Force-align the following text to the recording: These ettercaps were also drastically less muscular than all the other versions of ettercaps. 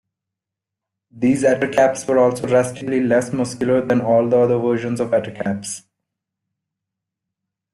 These 1.11 1.43
ettercaps 1.43 2.07
were 2.07 2.17
also 2.17 2.47
drastically 2.47 3.01
less 3.01 3.31
muscular 3.31 3.85
than 3.85 4.01
all 4.01 4.27
the 4.27 4.39
other 4.39 4.57
versions 4.57 4.99
of 4.99 5.09
ettercaps. 5.11 5.83